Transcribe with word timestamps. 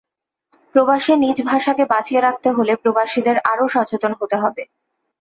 প্রবাসে 0.75 1.13
নিজ 1.17 1.37
ভাষাকে 1.45 1.83
বাঁচিয়ে 1.85 2.21
রাখতে 2.21 2.49
হলে 2.51 2.73
প্রবাসীদের 2.75 3.37
আরও 3.51 3.65
সচেতন 3.75 4.11
হতে 4.19 4.35
হবে। 4.43 4.63